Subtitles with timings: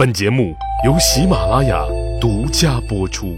[0.00, 0.54] 本节目
[0.86, 1.84] 由喜马拉雅
[2.18, 3.36] 独家播出。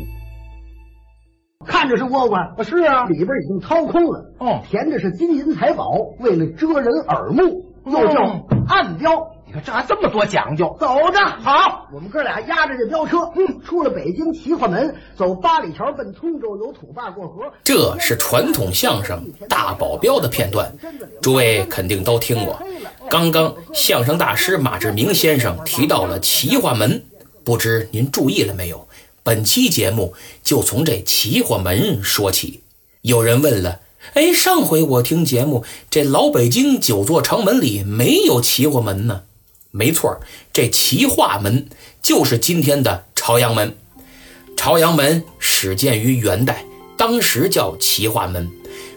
[1.67, 4.33] 看着是窝瓜，是啊，里边已经掏空了。
[4.39, 5.91] 哦填的是金银财宝，
[6.21, 7.43] 为了遮人耳目，
[7.85, 9.11] 又叫哦暗标。
[9.53, 10.75] 你看这还这么多讲究。
[10.81, 17.43] 走着，好，我们哥俩压着这飙车，嗯，出了北京齐化门，走八里桥奔通州，由土坝过河。
[17.63, 20.75] 这是传统相声《大保镖》的片段，
[21.21, 22.59] 诸位肯定都听过。
[23.11, 27.05] 刚刚相声大师马志明先生提到了齐化门，
[27.45, 28.89] 不知您注意了没有？
[29.23, 32.63] 本期节目就从这齐化门说起。
[33.03, 33.81] 有人问了，
[34.15, 39.21] 哎，上回我听节目，这老北京九座城门里没有齐化门呢？
[39.75, 40.21] 没错，
[40.53, 41.67] 这齐化门
[42.03, 43.75] 就是今天的朝阳门。
[44.55, 48.51] 朝阳门始建于元代，当时叫齐化门。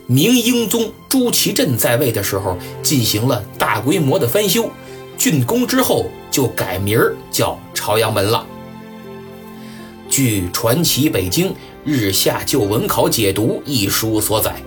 [0.06, 4.70] 明英宗朱祁镇在位的时候，进行了大规模的翻修，
[5.18, 7.00] 竣工之后就改名
[7.32, 8.46] 叫朝阳门了。
[10.10, 11.56] 据《传奇北京
[11.86, 14.62] 日下旧文考解读》一书所载，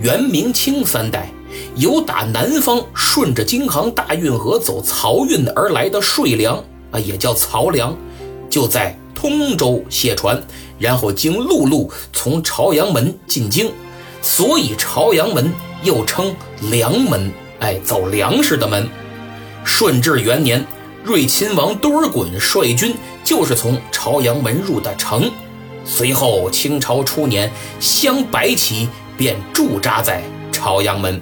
[0.00, 1.30] 元明清三代
[1.76, 7.96] 由打南方顺着京杭大运河走漕运而来的税粮啊，也叫漕粮，
[8.50, 10.42] 就在通州卸船，
[10.78, 13.70] 然后经陆路从朝阳门进京，
[14.20, 16.34] 所以朝阳门又称
[16.70, 18.88] 粮门，哎，走粮食的门。
[19.64, 20.64] 顺治元年，
[21.04, 25.30] 瑞亲王多尔衮率军就是从朝阳门入的城。
[25.84, 31.20] 随后清朝初年，镶白旗便驻扎在朝阳门。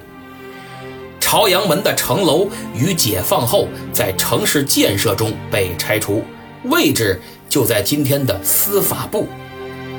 [1.30, 6.24] 朝阳门的城楼于解放后在城市建设中被拆除，
[6.64, 9.28] 位置就在今天的司法部。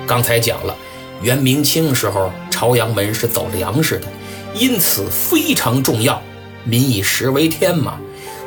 [0.06, 0.76] 刚才讲了，
[1.22, 4.08] 元明清时候朝阳门是走粮食的，
[4.54, 6.22] 因此非常重要，
[6.66, 7.98] 民以食为天嘛。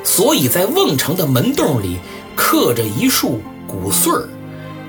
[0.04, 1.96] 所以在瓮城的门洞里
[2.36, 4.28] 刻着一束谷穗儿，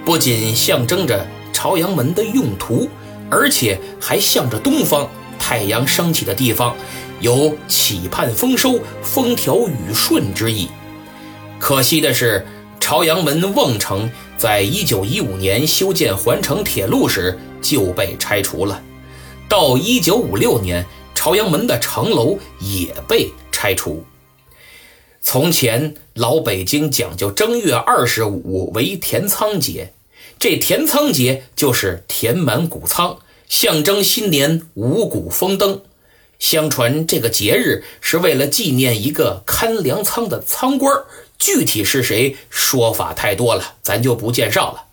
[0.04, 2.90] 不仅象征着朝阳门的用途，
[3.30, 5.08] 而且还向着东方
[5.40, 6.76] 太阳升起的地方，
[7.20, 10.68] 有期盼丰收、风调雨顺之意。
[11.60, 12.46] 可惜的是，
[12.80, 18.82] 朝阳门瓮城在一九一五年修建环城铁路时就被拆除了，
[19.50, 24.04] 到一九五六年，朝阳门的城楼也被拆除。
[25.22, 29.94] 从前老北京讲究正月二十五为填仓节，
[30.38, 33.18] 这填仓节就是填满谷仓，
[33.50, 35.82] 象征新年五谷丰登。
[36.40, 41.04] 相传这个节日是为了纪念一个看粮仓的仓官，
[41.38, 44.84] 具体是谁，说法太多了，咱就不介绍了。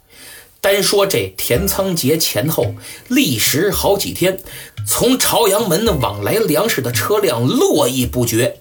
[0.61, 2.75] 单说这填仓节前后，
[3.09, 4.39] 历时好几天，
[4.87, 8.61] 从朝阳门往来粮食的车辆络绎不绝。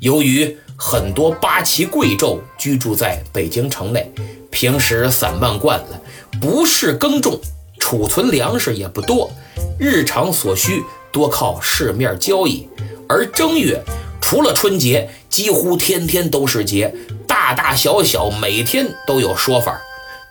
[0.00, 4.12] 由于很多八旗贵胄居住在北京城内，
[4.50, 6.00] 平时散漫惯了，
[6.40, 7.40] 不是耕种，
[7.78, 9.30] 储存粮食也不多，
[9.78, 10.82] 日常所需
[11.12, 12.68] 多靠市面交易。
[13.08, 13.82] 而正月
[14.20, 16.94] 除了春节，几乎天天都是节，
[17.26, 19.80] 大大小小每天都有说法。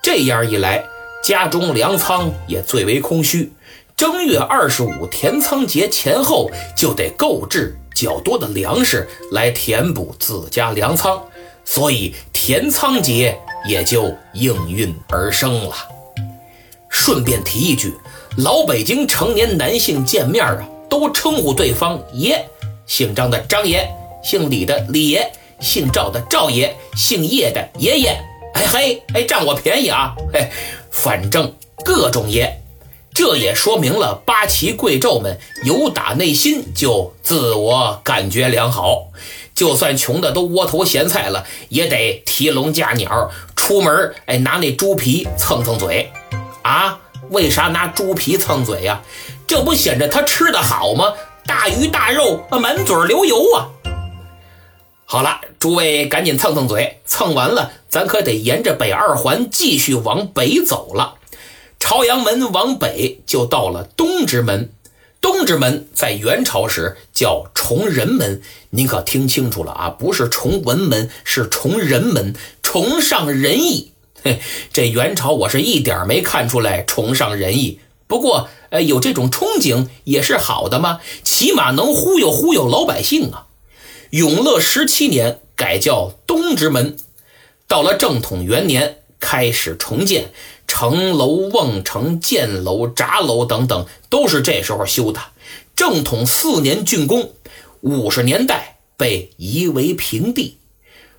[0.02, 0.84] 这样一来，
[1.24, 3.52] 家中粮仓也最为空虚。
[3.98, 11.22] 正月二十五填仓节前后，就得购置较多的粮食来填补自家粮仓，
[11.66, 15.76] 所以填仓节也就应运而生了。
[16.88, 17.94] 顺便提一句，
[18.38, 20.58] 老北京成年男性见面啊，
[20.90, 22.46] 都称呼对方爷，
[22.86, 23.90] 姓张的张爷，
[24.24, 25.30] 姓李的李爷，
[25.60, 28.18] 姓赵的赵爷，姓叶的爷爷。
[28.54, 30.16] 哎嘿，哎，占我便宜啊！
[30.34, 30.50] 嘿，
[30.90, 31.54] 反正
[31.84, 32.62] 各种爷。
[33.14, 39.10] 这也说明了八旗贵胄们由打内心就自我感觉良好，
[39.54, 46.12] 就算穷的都窝头咸菜了，也得提笼架鸟出门，哎，拿那猪皮蹭蹭嘴，
[46.62, 47.00] 啊？
[47.30, 49.02] 为啥拿猪皮蹭嘴呀、
[49.48, 51.14] 这不显着他吃的好吗？
[51.46, 53.70] 大鱼大肉，啊满嘴流油啊！
[55.06, 61.16] 好了，诸位赶紧蹭蹭嘴，蹭完了，咱可得沿着北二环继续往北走了。
[61.80, 64.72] 朝阳门往北就到了东直门，
[65.20, 73.94] 东直门在元朝时叫崇仁门，您可听清楚了啊，不是崇文门，是崇仁门，崇尚仁义。
[74.72, 83.48] 这元朝我是一点没看出来崇尚仁义，不过呃有这种憧憬也是好的嘛，起码能忽悠忽悠老百姓啊。
[84.12, 86.98] 永乐十七年改叫东直门，
[87.68, 90.32] 到了正统元年开始重建。
[90.72, 95.20] 城楼、瓮城、箭楼、闸楼等等，都是这时候修的。
[95.76, 97.32] 正统四年竣工，
[97.82, 100.58] 五十年代被夷为平地。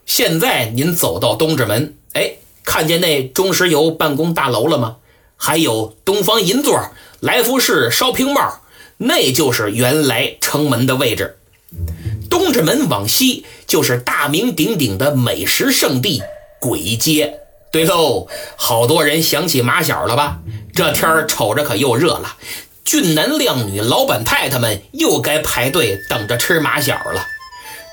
[0.06, 2.34] 现在您走到东直门，哎，
[2.64, 4.96] 看见那中石油办公大楼了吗？
[5.36, 6.90] 还有东方银座、
[7.20, 8.60] 来福士烧瓶帽，
[8.98, 11.38] 那就是原来城门的位置。
[12.28, 16.22] 东直门往西就是大名鼎鼎的美食圣地
[16.60, 17.38] 簋街。
[17.72, 20.40] 对喽，好多人想起马小了吧？
[20.74, 22.36] 这天儿瞅着可又热了，
[22.84, 27.24] 俊男靓女、老板太太们又该排队等着吃马小了。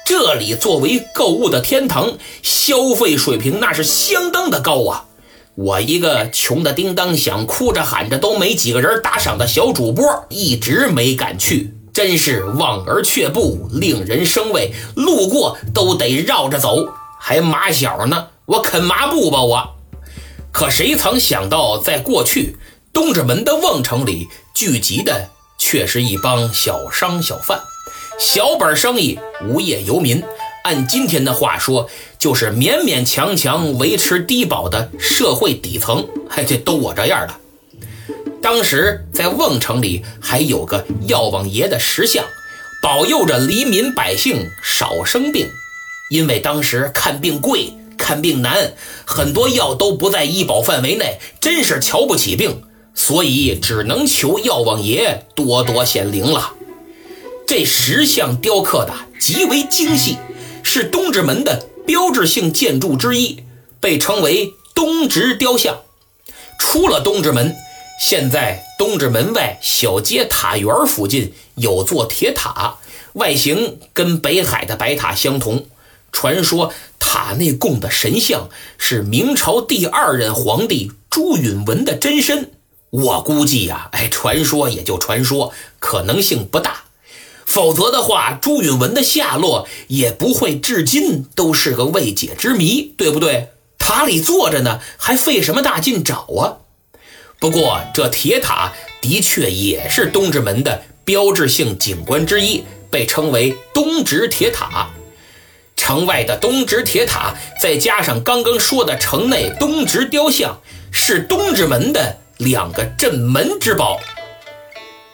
[0.10, 5.04] 这里作为购物的天堂，消费水平那是相当的高啊！
[5.56, 16.88] 我一个穷的叮当响、哭着喊着都没几个人打赏的小主播，一直没敢去，真是望而却步，令人生畏，路过都得绕着走。
[17.20, 19.76] 还马小呢，我啃麻布吧我。
[20.54, 22.56] 可谁曾想到，在过去
[22.94, 27.60] 东直门的瓮城里聚集的却是一帮小商小贩。
[28.20, 30.24] 小本生意、无业游民，
[30.64, 31.88] 按今天的话说，
[32.18, 36.08] 就是勉勉强强维持低保的社会底层。
[36.28, 37.36] 嘿，这都我这样的。
[38.42, 42.26] 当时在瓮城里还有个药王爷的石像，
[42.82, 45.48] 保佑着黎民百姓少生病。
[46.10, 48.74] 因为当时看病贵、看病难，
[49.06, 52.64] 很多药都不在医保范围内，真是瞧不起病，
[52.96, 56.54] 所以只能求药王爷多多显灵了。
[57.48, 60.18] 这石像雕刻的极为精细，
[60.64, 63.42] 是东直门的标志性建筑之一，
[63.80, 65.78] 被称为东直雕像。
[66.60, 67.56] 出了东直门，
[68.02, 72.80] 现在东直门外小街塔园附近有座铁塔，
[73.14, 75.68] 外形跟北海的白塔相同。
[76.12, 82.52] 传说塔内供的神像是明朝第二任皇帝朱允文的真身。
[82.90, 86.84] 我估计呀，哎，传说也就传说，可能性不大。
[87.48, 93.48] 否则的话，朱允文的下落也不会至今都是个未解之谜，对不对？
[93.80, 96.60] 塔里坐着呢，还费什么大劲找啊？
[97.40, 104.90] 不过这铁塔的确也是东直门的标志性景观之一，被称为东直铁塔。
[105.78, 110.60] 城外的东直铁塔，再加上刚刚说的城内东直雕像，
[110.92, 114.00] 是东直门的两个镇门之宝。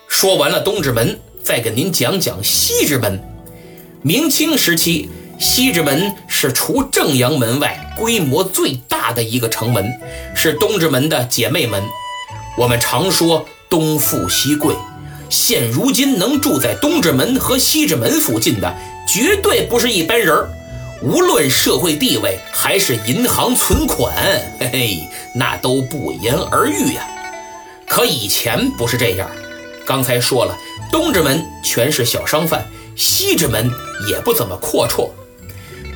[0.08, 1.20] 说完了东直门。
[1.44, 3.22] 再给您讲讲西直门。
[4.02, 5.10] 明清时期，
[5.40, 9.92] 西直门是除正阳门外规模最大的一个城门，
[10.36, 11.84] 是东直门的姐妹门。
[12.58, 14.76] 我们常说东富西贵，
[15.30, 18.76] 现如今能住在东直门和西直门附近的，
[19.08, 20.50] 绝对不是一般人儿。
[21.02, 24.16] 无论社会地位还是银行存款，
[24.60, 25.00] 嘿嘿，
[25.36, 27.06] 那都不言而喻呀。
[27.86, 29.30] 可以前不是这样，
[29.86, 30.58] 刚才说了。
[30.94, 32.64] 东直门全是小商贩，
[32.96, 33.68] 西直门
[34.08, 35.10] 也不怎么阔绰。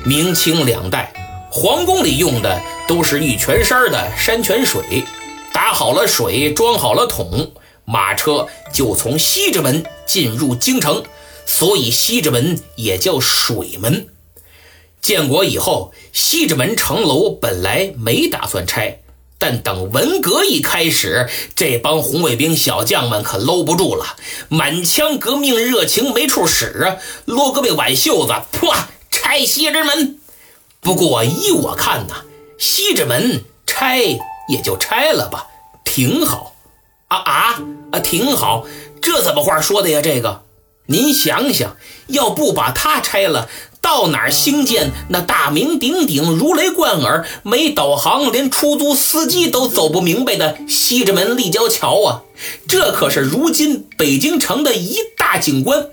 [0.04, 1.12] 明清两代，
[1.52, 5.04] 皇宫里用的都是一泉山的山泉水，
[5.52, 7.52] 打好了水，装好了桶，
[7.84, 11.04] 马车就从西直门进入京城，
[11.46, 14.08] 所以西直门也叫水门。
[15.00, 18.98] 建国以后，西直门城楼本来没打算拆。
[19.38, 24.16] 但等文革一开始，这帮红卫兵小将们可搂不住了，
[24.48, 26.96] 满腔革命热情没处使啊！
[27.24, 28.74] 罗胳膊挽袖子，噗，
[29.10, 30.18] 拆西直门。
[30.80, 32.24] 不过依我看呐，
[32.58, 34.00] 西直门拆
[34.48, 35.46] 也就拆了吧，
[35.84, 36.56] 挺好。
[37.06, 38.66] 啊啊啊，挺好，
[39.00, 40.00] 这怎么话说的呀？
[40.02, 40.42] 这个，
[40.86, 41.76] 您想想，
[42.08, 43.48] 要不把它拆了。
[43.80, 52.22] 到哪儿兴建那大名鼎鼎、如雷贯耳、没导航连出租司机都走不明白的西直门立交桥啊？
[52.68, 55.86] 这可是如今北京城的一大景观。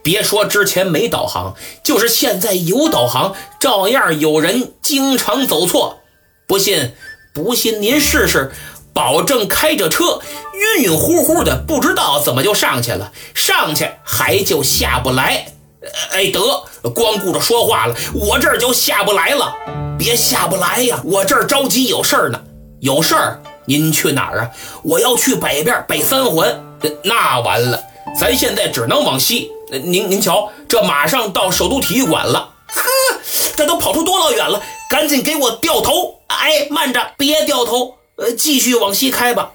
[0.00, 5.98] 别说之前没导航，就是现在有导航，照样有人经常走错。
[6.46, 6.94] 不信，
[7.34, 8.52] 不信您试试，
[8.94, 10.20] 保证开着车
[10.54, 15.52] 晕晕乎乎的，不知道怎么就上去了，上去还就下不来。
[16.12, 19.54] 哎，得，光顾着说话了，我这儿就下不来了。
[19.98, 22.40] 别下不来呀，我这儿着急有事儿呢。
[22.80, 23.42] 有事儿？
[23.64, 24.50] 您去哪儿啊？
[24.82, 26.64] 我要去北边，北三环。
[27.02, 27.82] 那完了，
[28.18, 29.50] 咱现在只能往西。
[29.70, 32.54] 您您瞧，这马上到首都体育馆了。
[32.68, 32.82] 呵，
[33.56, 34.62] 这都跑出多老远了？
[34.88, 36.20] 赶紧给我掉头！
[36.28, 39.50] 哎，慢着，别掉头，呃，继续往西开吧。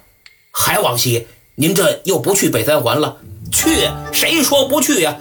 [0.52, 1.28] 还往西？
[1.56, 3.18] 您这又不去北三环了？
[3.52, 3.90] 去？
[4.12, 5.18] 谁说不去呀？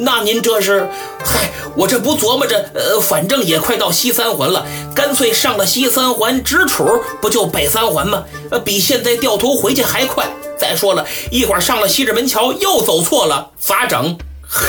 [0.00, 0.88] 那您这是，
[1.24, 8.24] 嗨，我这不琢磨着，呃，反正也快到西三环了，干脆上了西三环直杵，不就北三环吗？
[8.50, 10.28] 呃，比现在掉头回去还快。
[10.56, 14.16] 再说了一会儿上了西直门桥又走错了，咋整？
[14.48, 14.66] 嘿，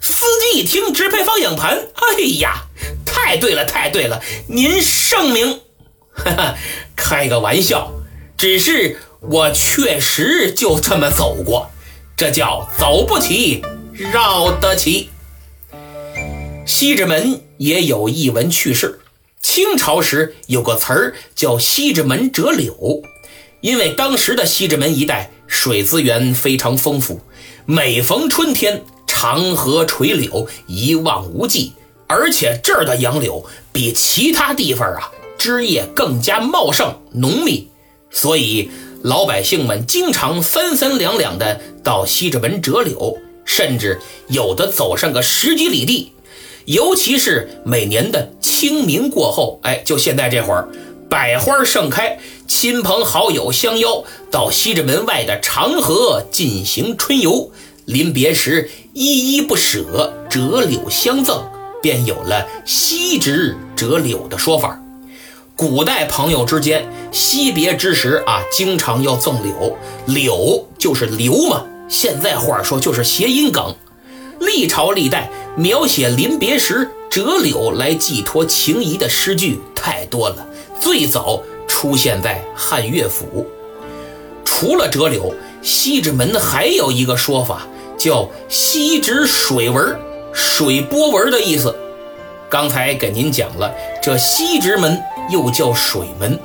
[0.00, 2.64] 司机一听直拍方向盘，哎呀，
[3.06, 5.60] 太太对了，太对了，您圣明。
[6.16, 6.54] 哈哈，
[6.96, 7.92] 开个玩笑，
[8.38, 11.70] 只是我确实就这么走过，
[12.16, 13.62] 这叫走不起，
[13.98, 15.10] 绕得起。
[16.64, 19.00] 西直门也有一闻趣事，
[19.42, 23.02] 清朝时有个词儿叫西直门折柳，
[23.60, 27.20] 因为当时的西直门一带水资源非常丰富，
[27.66, 31.72] 每逢春天长河垂柳一望无际，
[32.06, 37.68] 而且这儿的杨柳比其他地方啊枝叶更加茂盛浓密，
[38.12, 38.70] 所以
[39.02, 46.12] 老百姓们经常三三两两的到西直门折柳，甚至有的走上个十几里地。
[46.66, 50.68] 尤其是每年的清明过后，哎，就现在这会儿，
[51.08, 57.50] 百花盛开，亲朋好友相邀到西直门外的长河进行春游，
[57.86, 61.42] 临别时依依不舍，折柳相赠，
[61.80, 64.78] 便有了惜直折柳的说法。
[65.56, 73.74] 古代朋友之间惜别之时啊，经常要赠柳，柳就是留嘛，现在话说就是谐音梗。
[74.40, 80.46] 历朝历代描写临别时折柳来寄托情谊的诗句太多了，
[80.80, 83.46] 最早出现在汉乐府。
[84.44, 87.66] 除了折柳，西直门还有一个说法
[87.96, 89.98] 叫西直水纹，
[90.32, 91.74] 水波纹的意思。
[92.48, 96.38] 刚才给您讲了，这西直门又叫水门，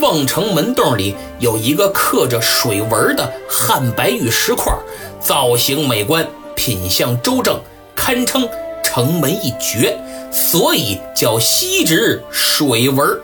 [0.00, 4.72] 瓮城门洞里有一个刻着水纹的汉白玉石块，
[5.20, 6.28] 造型美观。
[6.54, 7.60] 品相周正，
[7.96, 8.48] 堪称
[8.84, 9.98] 城门一绝，
[10.30, 13.20] 所以叫西直水纹。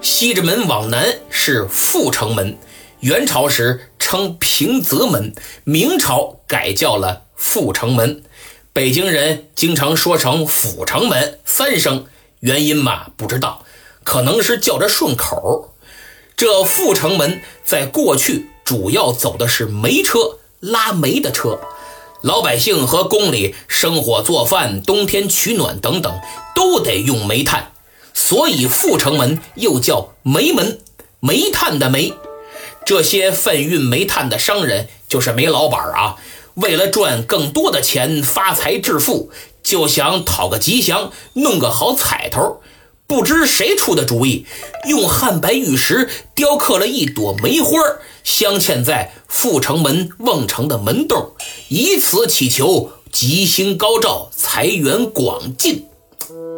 [0.00, 2.56] 西直门往南是阜成门，
[3.00, 8.22] 元朝时称平泽门，明朝改叫了阜成门。
[8.72, 12.06] 北京人经常说成阜成门三声，
[12.40, 13.64] 原因嘛不知道，
[14.08, 15.74] 可能是叫着顺口。
[16.34, 21.60] 这阜成门在过去主要走的是煤车，拉煤的车。
[22.22, 26.20] 老百姓和宫里生火做饭、冬天取暖等等，
[26.54, 27.72] 都得用煤炭，
[28.14, 30.80] 所以阜成门又叫煤门，
[31.20, 32.14] 煤炭的煤。
[32.86, 36.16] 这些贩运煤炭的商人就是煤老板啊，
[36.54, 39.30] 为了赚更多的钱、发财致富，
[39.62, 42.62] 就想讨个吉祥，弄个好彩头。
[43.08, 44.44] 不知谁出的主意，
[44.86, 47.70] 用汉白玉石雕刻了一朵梅花，
[48.22, 51.32] 镶嵌在阜成门瓮城的门洞，
[51.68, 55.86] 以此祈求吉星高照、财源广进。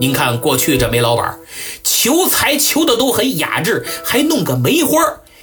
[0.01, 1.39] 您看，过去这煤老板
[1.85, 4.99] 求财求的都很雅致，还弄个梅花。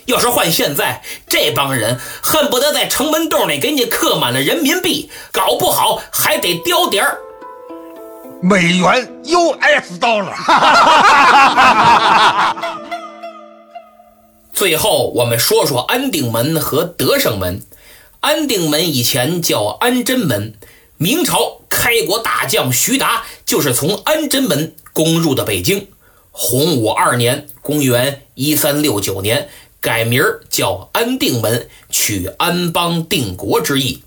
[0.07, 7.19] 要是换现在，这帮人恨不得在城门洞里给你刻满了人民币，搞不好还得雕点儿。
[8.41, 10.35] 美元 US 到了。
[14.53, 17.63] 最后，我们说说安定门和德胜门。
[18.19, 20.55] 安定门以前叫安贞门，
[20.97, 25.87] 明朝开国大将徐达就是从安贞门攻入的北京。
[26.31, 29.49] 洪武二年（公元1369年）
[29.81, 34.03] 改名叫安定门，取安邦定国之意。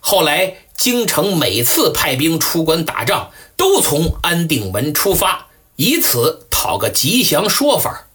[0.00, 3.30] 后来京城每次派兵出关打仗。
[3.56, 8.08] 都从安定门出发，以此讨个吉祥说法。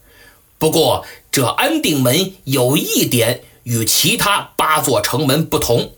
[0.58, 5.92] 不过，这安定门有一点与其他八座城门不同，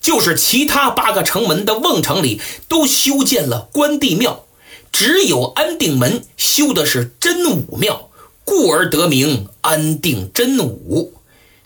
[0.00, 4.44] 就是其他八个城门的瓮城里都修建了关帝庙，
[4.90, 8.10] 只有安定门修的是真武庙，
[8.44, 11.14] 故而得名安定真武。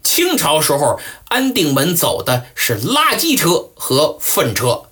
[0.03, 4.83] 清朝时候，安定门走的是垃圾车和粪车。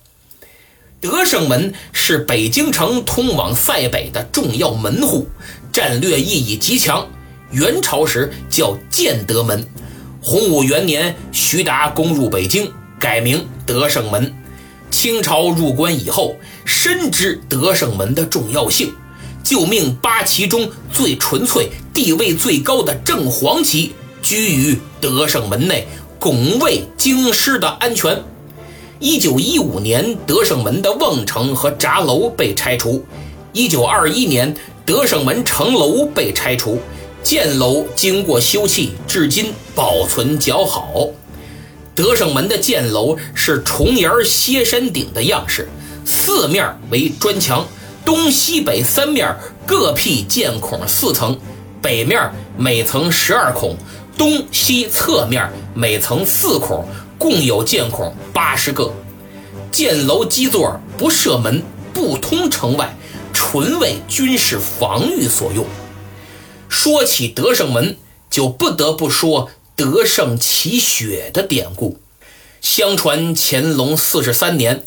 [1.00, 5.28] 德胜门是北京城通往塞北的重要门户，
[5.72, 7.08] 战略意义极强。
[7.50, 9.66] 元朝时叫建德门，
[10.22, 14.32] 洪武元年徐达攻入北京，改名德胜门。
[14.90, 18.94] 清朝入关以后，深知德胜门的重要性，
[19.42, 25.86] 就命八旗中最纯粹、地位最高的正黄旗居于德胜门内，
[26.18, 28.22] 拱卫京师的安全。
[28.98, 33.04] 一九一五年，德胜门的瓮城和闸楼被拆除。
[33.52, 36.78] 一九二一年，德胜门城楼被拆除，
[37.22, 41.08] 箭楼经过修葺，至今保存较好。
[41.94, 45.68] 德胜门的箭楼是重檐歇山顶的样式，
[46.04, 47.66] 四面为砖墙，
[48.04, 49.34] 东西北三面
[49.66, 51.38] 各辟箭孔四层，
[51.82, 53.76] 北面每层十二孔，
[54.20, 56.86] 东西侧面每层四孔。
[57.16, 58.92] 共有箭孔八十个，
[59.72, 61.62] 箭楼基座不设门，
[61.94, 62.94] 不通城外，
[63.32, 65.64] 纯为军事防御所用。
[66.68, 67.96] 说起德胜门，
[68.30, 71.98] 就不得不说德胜奇雪的典故。
[72.60, 74.84] 相传乾隆四十三年，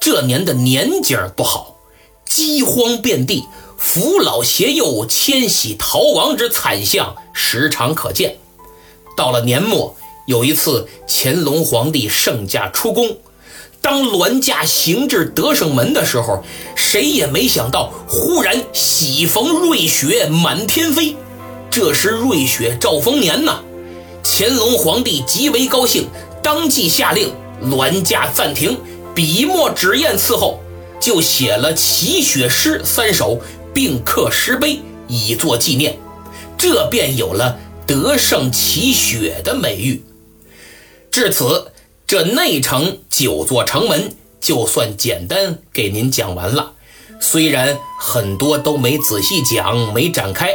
[0.00, 1.78] 这年的年景不好，
[2.24, 3.44] 饥荒遍地，
[3.76, 8.38] 扶老携幼迁徙逃亡之惨象时常可见。
[9.16, 13.16] 到了年末，有一次乾隆皇帝圣驾出宫，
[13.80, 16.42] 当銮驾行至德胜门的时候，
[16.74, 21.16] 谁也没想到，忽然喜逢瑞雪满天飞。
[21.70, 23.60] 这时瑞雪兆丰年呐，
[24.22, 26.06] 乾隆皇帝极为高兴。
[26.42, 28.76] 当即下令銮驾暂停，
[29.14, 30.60] 笔墨纸砚伺候，
[31.00, 33.40] 就写了祈雪诗三首，
[33.72, 35.96] 并刻石碑以作纪念，
[36.58, 40.04] 这便有了得胜祈雪的美誉。
[41.10, 41.72] 至此，
[42.06, 46.72] 这内城九座城门就算简单给您讲完了。
[47.20, 50.50] 虽然很多都没仔细讲，没展开，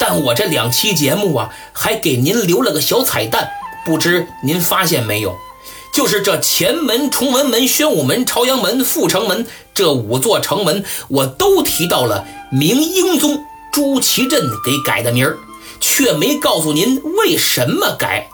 [0.00, 3.50] 但我这两期节目啊，还给您留了个小彩蛋。
[3.84, 5.36] 不知您发现没有，
[5.92, 15.38] 就是这前门、崇文门、宣武门、朝阳门、阜成门这五座城门，我都提到了明英宗朱祁镇给改的名儿，
[15.80, 18.28] 却没告诉您为什么改。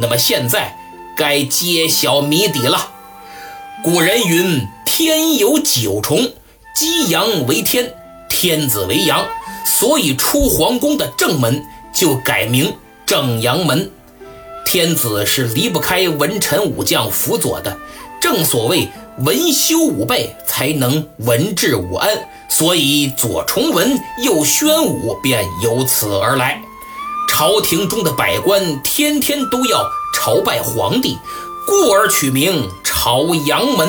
[0.00, 0.76] 那么现在
[1.16, 2.90] 该揭晓谜底了。
[3.82, 6.32] 古人云：“天有九重，
[6.74, 7.94] 鸡阳为天，
[8.28, 9.26] 天子为阳，
[9.64, 12.74] 所以出皇宫的正门就改名
[13.06, 13.90] 正阳门。”
[14.64, 17.76] 天子是离不开文臣武将辅佐的，
[18.20, 26.60] 正所谓文修武备才能文治武安，所以左崇文右宣武便由此而来。
[27.36, 31.18] 朝廷中的百官天天都要朝拜皇帝，
[31.66, 33.88] 故而取名朝阳门。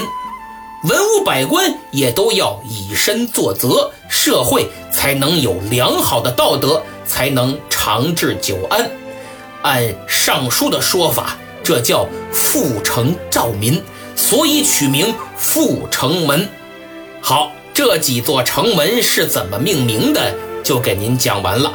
[0.85, 8.89] 文武百官也都要以身作则，社会才能有良好的道德，才能长治久安。
[9.61, 13.79] 按尚书的说法，这叫阜成兆民，
[14.15, 16.49] 所以取名阜成门。
[17.21, 21.71] 好，这几座城门是怎么命名的，就给您讲完了。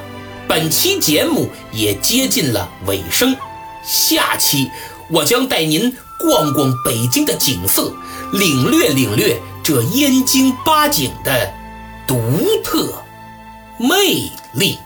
[0.51, 3.37] 本期节目也接近了尾声，
[3.85, 4.69] 下期
[5.09, 7.95] 我将带您逛逛北京的景色，
[8.33, 11.55] 领略领略这燕京八景的
[12.05, 12.21] 独
[12.65, 12.93] 特
[13.79, 14.77] 魅力。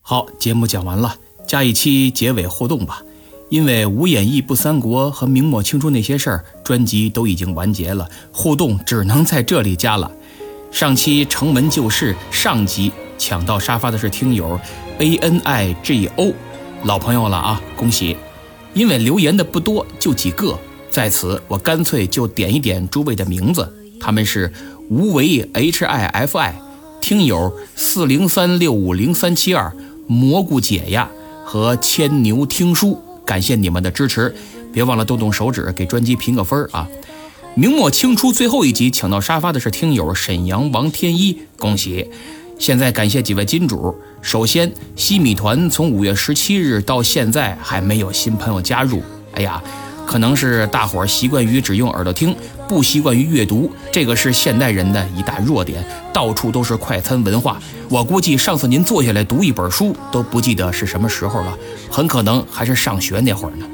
[0.00, 3.04] 好，节目讲完了，加一期结尾互动吧。
[3.48, 10.10] 因为《无演义不三国》和明末清初那些事儿专辑都已经完结了，互动只能在这里加了。
[10.70, 14.58] 上期城门旧事上集抢到沙发的是听友
[14.98, 16.32] A N I G O，
[16.82, 18.16] 老朋友了啊，恭喜！
[18.72, 20.58] 因为留言的不多，就几个，
[20.90, 24.52] 在此我干脆就点一点诸位的名字，他们是
[24.88, 26.54] 无为 H I F I，
[27.00, 29.72] 听友四零三六五零三七二。
[30.06, 31.08] 蘑菇姐呀
[31.46, 34.34] 和牵牛听书，感谢你们的支持，
[34.72, 36.88] 别忘了动动手指给专辑评个分儿啊！
[37.54, 42.10] 明末清初最后一集抢到沙发的是听友沈阳王天一，恭喜！
[42.58, 49.62] 现在感谢几位金主，首先西米团从五月十七日到现在还没有新朋友加入，哎呀。
[50.06, 52.36] 可能是大伙儿习惯于只用耳朵听，
[52.68, 55.84] 不习惯于阅读，这个是现代人的一大弱点。
[56.12, 61.56] 到处都是快餐文化，我估计上次您坐下来读一本书都不记得是什么时候了，
[61.90, 63.66] 很可能还是上学那会儿呢。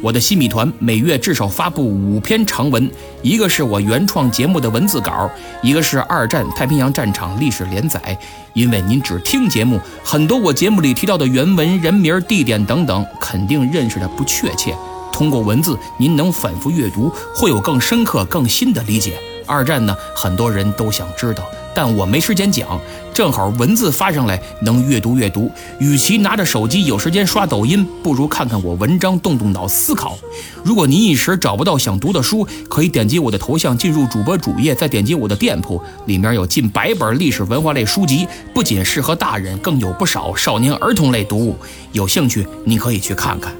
[0.00, 2.88] 我的新米团每月至少发布五篇长文，
[3.20, 5.28] 一个是我原创节目的文字稿，
[5.60, 8.16] 一个是二战太平洋战场历史连载。
[8.54, 14.72] 因为您只听节目，很多我节目里提到的原文、人名、地点等等，肯定认识的不确切。
[15.18, 19.18] 通过文字，您能反复阅读，会有更深刻、更新的理解。
[19.46, 21.42] 二战呢，很多人都想知道，
[21.74, 22.80] 但我没时间讲。
[23.12, 25.50] 正好文字发上来，能阅读阅读。
[25.80, 30.16] 与其拿着手机有时间刷抖音，不如看看我文章，动动脑思考。
[30.62, 41.56] 如果您一时找不到想读的书，可以点击我的头像进入主播主页，再点击我的店铺，里面有近百本历史文化类书籍，不仅适合大人，更有不少少年儿童类读物。
[41.90, 43.52] 有兴趣，你可以去看看。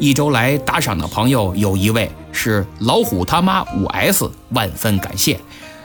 [0.00, 5.38] 一周来打赏的朋友有一位是老虎他妈五 S，万分感谢。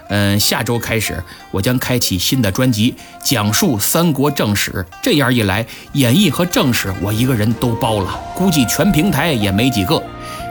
[0.09, 4.85] 嗯，下周开始我将开启新的专辑，讲述三国正史。
[5.01, 10.01] 这样一来，演义和正史我一个人都包了，估计全平台也没几个。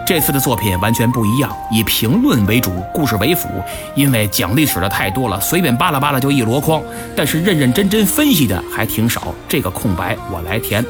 [0.05, 3.49] 这次的作品完全不一样，以评论为主，故事为辅。
[3.95, 6.83] 因为讲历史的太多了，随便扒拉扒拉就一箩筐，
[7.15, 10.85] 但是认认真真分析的还挺少，这个空白我来填。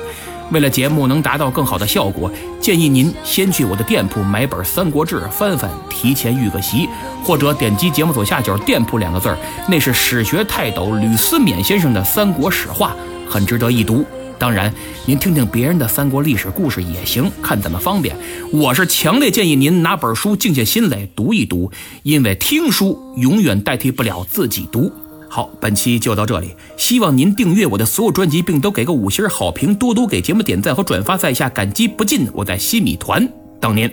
[0.52, 6.86] 为了节目能达到更好的效果，建议您先去我的店铺买本《三国志》翻翻，提前预个习，
[7.24, 12.94] 或者点击节目左下角“店铺”两个字儿，那是史学泰斗吕思勉先生的三国史话，
[13.26, 14.04] 很值得一读。
[14.38, 14.70] 当然，
[15.06, 18.14] 您听听别人的三国历史故事也行，看怎么方便。
[18.52, 21.70] 我是强烈建议您拿本书静下心来读一读，
[22.02, 24.92] 因为听书永远代替不了自己读。
[25.34, 32.28] 好，本期就到这里，希望您订阅我的所有专辑，并都给个五星好评，多多给节目点赞和转发，在下感激不尽。
[32.34, 33.26] 我在西米团
[33.58, 33.90] 等您。